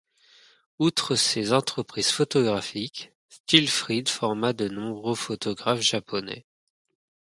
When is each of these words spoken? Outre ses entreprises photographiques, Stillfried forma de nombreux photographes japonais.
Outre 0.79 1.15
ses 1.15 1.53
entreprises 1.53 2.09
photographiques, 2.09 3.13
Stillfried 3.29 4.09
forma 4.09 4.51
de 4.51 4.67
nombreux 4.67 5.13
photographes 5.13 5.81
japonais. 5.81 6.47